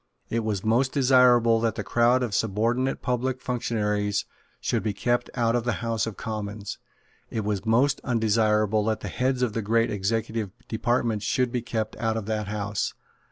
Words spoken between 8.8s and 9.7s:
that the heads of the